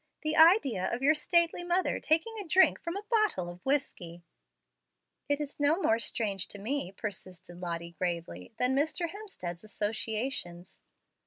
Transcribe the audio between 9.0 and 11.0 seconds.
Hemstead's associations.